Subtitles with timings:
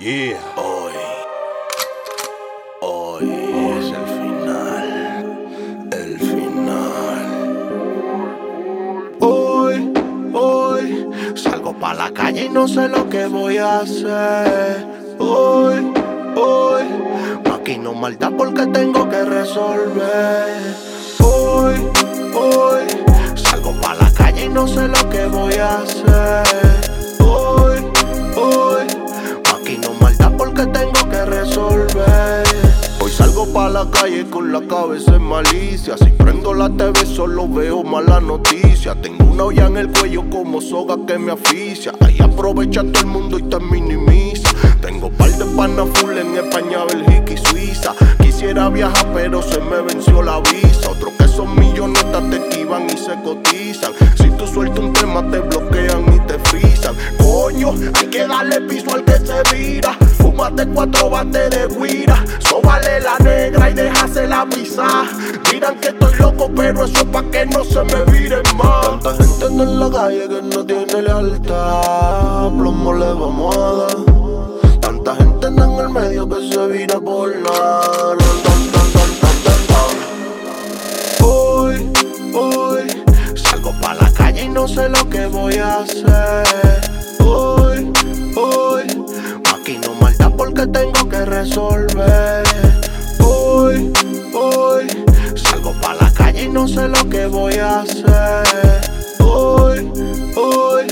[0.00, 0.40] Yeah.
[0.56, 0.94] Hoy,
[2.80, 3.30] hoy
[3.76, 4.88] es el final,
[5.92, 7.26] el final.
[9.20, 9.92] Hoy,
[10.32, 14.86] hoy salgo pa la calle y no sé lo que voy a hacer.
[15.18, 15.92] Hoy,
[16.34, 16.84] hoy
[17.76, 20.76] no maldad porque tengo que resolver.
[21.22, 21.74] Hoy,
[22.34, 22.86] hoy
[23.34, 26.69] salgo pa la calle y no sé lo que voy a hacer.
[33.70, 35.96] La calle con la cabeza en malicia.
[35.96, 39.00] Si prendo la TV solo veo malas noticias.
[39.00, 41.92] Tengo una olla en el cuello como soga que me aficia.
[42.00, 44.50] Ahí aprovecha todo el mundo y te minimiza.
[44.80, 47.94] Tengo par de panas full en España, Bélgica y Suiza.
[48.20, 50.90] Quisiera viajar pero se me venció la visa.
[50.90, 53.92] Otros que son millonetas te esquivan y se cotizan.
[54.16, 56.96] Si tú sueltas un tema te bloquean y te frisan.
[57.18, 59.59] Coño, hay que darle piso al que se vira.
[60.40, 62.24] Fúmate cuatro bates de guira.
[62.38, 64.86] Sóbale la negra y déjase la misa.
[65.52, 69.02] Miran que estoy loco, pero eso es pa' que no se me viren más.
[69.02, 72.52] Tanta gente en la calle que no tiene lealtad.
[72.56, 74.80] Plomo le vamos a dar.
[74.80, 78.16] Tanta gente en el medio que se vira por nada.
[81.22, 81.92] Hoy,
[82.32, 83.02] hoy,
[83.36, 86.99] salgo pa' la calle y no sé lo que voy a hacer.
[91.50, 92.50] Tengo que resolver.
[96.52, 98.80] no sé lo que voy a hacer.
[99.20, 99.90] Hoy,
[100.36, 100.86] hoy,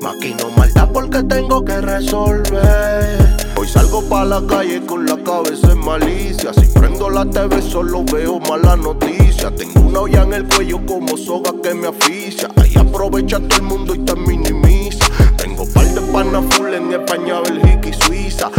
[0.00, 3.36] maquino maldad porque tengo que resolver.
[3.56, 6.52] Hoy salgo pa' la calle con la cabeza en malicia.
[6.54, 9.54] Si prendo la TV solo veo malas noticias.
[9.56, 12.48] Tengo una olla en el cuello como soga que me aficia.
[12.56, 15.06] Ahí aprovecha todo el mundo y te minimiza.
[15.36, 18.50] Tengo par de panas full en España, Bélgica y Suiza.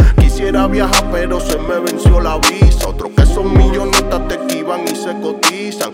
[0.48, 2.88] Quisiera viajar pero se me venció la visa.
[2.88, 5.92] Otros que son millonetas te esquivan y se cotizan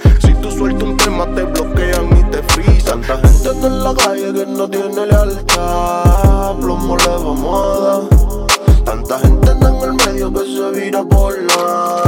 [0.49, 3.01] suelto un tema te bloquean y te frisan.
[3.01, 6.55] Tanta gente en la calle que no tiene lealtad.
[6.61, 8.85] Plomo le vamos a dar.
[8.85, 12.03] Tanta gente en el medio que se vira por la.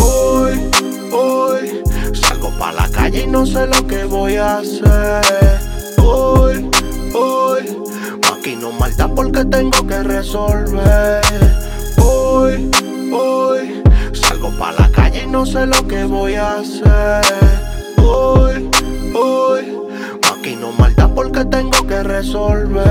[0.00, 0.70] Hoy,
[1.12, 1.82] hoy,
[2.14, 5.67] salgo pa' la calle y no sé lo que voy a hacer.
[8.88, 11.20] Maldad porque tengo que resolver.
[11.98, 12.70] Hoy,
[13.12, 13.82] hoy,
[14.12, 14.88] salgo pa' la
[15.30, 17.22] no sé lo que voy a hacer.
[17.98, 18.70] Hoy,
[19.14, 19.78] hoy,
[20.32, 22.87] aquí no maldad porque tengo que resolver.